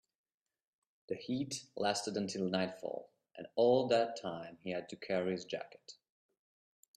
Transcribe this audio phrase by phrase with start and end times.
[1.09, 5.93] The heat lasted until nightfall, and all that time he had to carry his jacket.